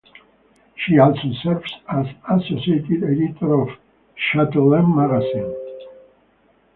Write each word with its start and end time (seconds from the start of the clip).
She 0.77 0.97
also 0.97 1.31
serves 1.43 1.71
as 1.87 2.07
associate 2.27 2.85
editor 2.89 3.53
of 3.53 3.69
"Chatelaine 4.17 4.95
magazine". 4.95 5.55